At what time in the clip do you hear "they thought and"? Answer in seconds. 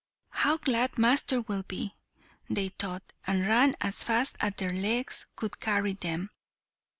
2.49-3.45